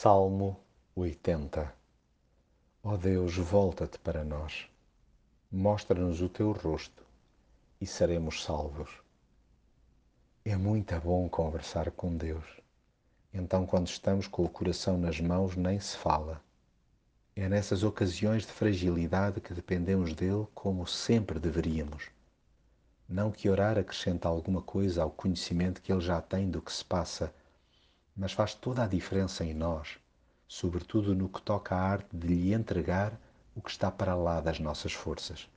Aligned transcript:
Salmo 0.00 0.60
80 0.94 1.74
Ó 2.84 2.96
Deus, 2.96 3.36
volta-te 3.36 3.98
para 3.98 4.22
nós, 4.22 4.70
mostra-nos 5.50 6.22
o 6.22 6.28
teu 6.28 6.52
rosto 6.52 7.04
e 7.80 7.84
seremos 7.84 8.44
salvos. 8.44 8.88
É 10.44 10.54
muito 10.54 10.94
bom 11.00 11.28
conversar 11.28 11.90
com 11.90 12.16
Deus. 12.16 12.44
Então, 13.34 13.66
quando 13.66 13.88
estamos 13.88 14.28
com 14.28 14.44
o 14.44 14.48
coração 14.48 14.96
nas 14.96 15.18
mãos, 15.20 15.56
nem 15.56 15.80
se 15.80 15.96
fala. 15.96 16.40
É 17.34 17.48
nessas 17.48 17.82
ocasiões 17.82 18.46
de 18.46 18.52
fragilidade 18.52 19.40
que 19.40 19.52
dependemos 19.52 20.14
dele 20.14 20.46
como 20.54 20.86
sempre 20.86 21.40
deveríamos. 21.40 22.08
Não 23.08 23.32
que 23.32 23.50
orar 23.50 23.76
acrescente 23.76 24.28
alguma 24.28 24.62
coisa 24.62 25.02
ao 25.02 25.10
conhecimento 25.10 25.82
que 25.82 25.92
ele 25.92 26.00
já 26.00 26.22
tem 26.22 26.48
do 26.48 26.62
que 26.62 26.72
se 26.72 26.84
passa 26.84 27.34
mas 28.18 28.32
faz 28.32 28.52
toda 28.52 28.82
a 28.82 28.86
diferença 28.88 29.44
em 29.44 29.54
nós, 29.54 29.96
sobretudo 30.48 31.14
no 31.14 31.28
que 31.28 31.40
toca 31.40 31.76
à 31.76 31.80
arte 31.80 32.08
de 32.12 32.26
lhe 32.26 32.52
entregar 32.52 33.16
o 33.54 33.62
que 33.62 33.70
está 33.70 33.92
para 33.92 34.16
lá 34.16 34.40
das 34.40 34.58
nossas 34.58 34.92
forças. 34.92 35.48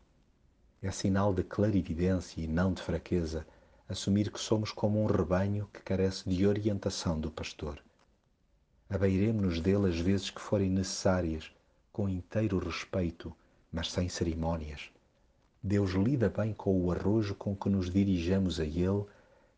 É 0.79 0.91
sinal 0.91 1.33
de 1.33 1.43
clarividência 1.43 2.39
e 2.39 2.47
não 2.47 2.71
de 2.71 2.83
fraqueza 2.83 3.47
assumir 3.89 4.31
que 4.31 4.39
somos 4.39 4.71
como 4.71 5.01
um 5.01 5.07
rebanho 5.07 5.67
que 5.73 5.81
carece 5.81 6.29
de 6.29 6.45
orientação 6.45 7.19
do 7.19 7.31
pastor. 7.31 7.81
Abeiremos-nos 8.87 9.59
dele 9.59 9.89
as 9.89 9.99
vezes 9.99 10.29
que 10.29 10.39
forem 10.39 10.69
necessárias, 10.69 11.51
com 11.91 12.07
inteiro 12.07 12.59
respeito, 12.59 13.35
mas 13.71 13.91
sem 13.91 14.07
cerimônias. 14.07 14.91
Deus 15.63 15.91
lida 15.91 16.29
bem 16.29 16.53
com 16.53 16.79
o 16.79 16.91
arrojo 16.91 17.33
com 17.33 17.55
que 17.55 17.69
nos 17.69 17.89
dirijamos 17.89 18.59
a 18.59 18.65
Ele, 18.65 19.05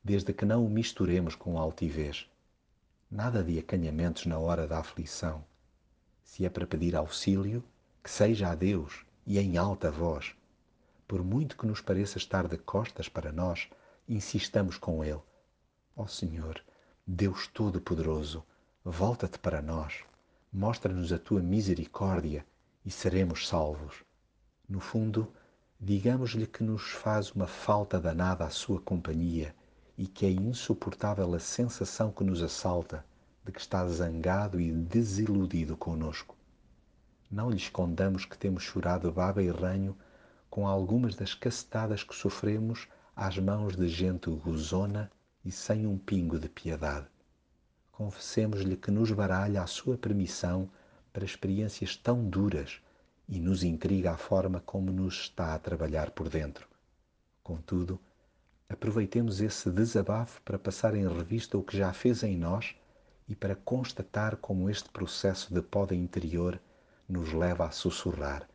desde 0.01 0.31
que 0.31 0.45
não 0.45 0.65
o 0.65 0.69
misturemos 0.69 1.35
com 1.35 1.57
altivez 1.57 2.29
nada 3.13 3.43
de 3.43 3.59
acanhamentos 3.59 4.25
na 4.25 4.39
hora 4.39 4.65
da 4.65 4.79
aflição. 4.79 5.45
Se 6.23 6.47
é 6.47 6.49
para 6.49 6.65
pedir 6.65 6.95
auxílio, 6.95 7.63
que 8.03 8.09
seja 8.09 8.49
a 8.49 8.55
Deus 8.55 9.05
e 9.23 9.37
em 9.37 9.55
alta 9.55 9.91
voz. 9.91 10.35
Por 11.07 11.23
muito 11.23 11.55
que 11.55 11.67
nos 11.67 11.79
pareça 11.79 12.17
estar 12.17 12.47
de 12.47 12.57
costas 12.57 13.07
para 13.07 13.31
nós, 13.31 13.69
insistamos 14.09 14.79
com 14.79 15.03
Ele. 15.03 15.21
Ó 15.95 16.07
Senhor, 16.07 16.59
Deus 17.05 17.45
Todo-Poderoso, 17.45 18.43
volta-te 18.83 19.37
para 19.37 19.61
nós, 19.61 20.03
mostra-nos 20.51 21.13
a 21.13 21.19
tua 21.19 21.39
misericórdia 21.39 22.43
e 22.83 22.89
seremos 22.89 23.47
salvos. 23.47 24.03
No 24.67 24.79
fundo, 24.79 25.31
digamos-lhe 25.79 26.47
que 26.47 26.63
nos 26.63 26.89
faz 26.89 27.31
uma 27.31 27.45
falta 27.45 28.01
danada 28.01 28.43
a 28.43 28.49
sua 28.49 28.81
companhia 28.81 29.53
e 29.97 30.07
que 30.07 30.25
é 30.25 30.31
insuportável 30.31 31.33
a 31.33 31.39
sensação 31.39 32.11
que 32.11 32.23
nos 32.23 32.41
assalta 32.41 33.05
de 33.45 33.51
que 33.51 33.59
está 33.59 33.87
zangado 33.87 34.59
e 34.59 34.71
desiludido 34.71 35.75
conosco. 35.75 36.35
Não 37.29 37.49
lhe 37.49 37.57
escondamos 37.57 38.25
que 38.25 38.37
temos 38.37 38.63
chorado 38.63 39.11
baba 39.11 39.41
e 39.41 39.49
ranho 39.49 39.97
com 40.49 40.67
algumas 40.67 41.15
das 41.15 41.33
cacetadas 41.33 42.03
que 42.03 42.15
sofremos 42.15 42.87
às 43.15 43.37
mãos 43.37 43.75
de 43.75 43.87
gente 43.87 44.29
gozona 44.29 45.11
e 45.43 45.51
sem 45.51 45.85
um 45.85 45.97
pingo 45.97 46.39
de 46.39 46.47
piedade. 46.47 47.07
Confessemos-lhe 47.91 48.77
que 48.77 48.91
nos 48.91 49.11
baralha 49.11 49.61
a 49.61 49.67
sua 49.67 49.97
permissão 49.97 50.69
para 51.11 51.25
experiências 51.25 51.95
tão 51.95 52.27
duras 52.27 52.81
e 53.27 53.39
nos 53.39 53.63
intriga 53.63 54.11
a 54.11 54.17
forma 54.17 54.59
como 54.59 54.91
nos 54.91 55.21
está 55.21 55.53
a 55.53 55.59
trabalhar 55.59 56.11
por 56.11 56.29
dentro. 56.29 56.67
Contudo, 57.43 57.99
aproveitemos 58.69 59.41
esse 59.41 59.69
desabafo 59.69 60.41
para 60.41 60.59
passar 60.59 60.95
em 60.95 61.07
revista 61.07 61.57
o 61.57 61.63
que 61.63 61.77
já 61.77 61.91
fez 61.91 62.23
em 62.23 62.37
nós 62.37 62.75
e 63.27 63.35
para 63.35 63.55
constatar 63.55 64.37
como 64.37 64.69
este 64.69 64.89
processo 64.89 65.53
de 65.53 65.61
poda 65.61 65.95
interior 65.95 66.59
nos 67.07 67.33
leva 67.33 67.65
a 67.65 67.71
sussurrar: 67.71 68.47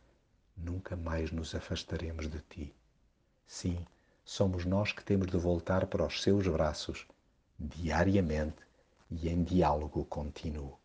Nunca 0.55 0.95
mais 0.95 1.31
nos 1.31 1.53
afastaremos 1.53 2.27
de 2.29 2.39
ti. 2.41 2.75
Sim, 3.45 3.85
somos 4.23 4.65
nós 4.65 4.91
que 4.91 5.03
temos 5.03 5.27
de 5.27 5.37
voltar 5.37 5.87
para 5.87 6.05
os 6.05 6.21
seus 6.21 6.47
braços, 6.47 7.05
diariamente 7.59 8.57
e 9.09 9.27
em 9.27 9.43
diálogo 9.43 10.05
contínuo. 10.05 10.78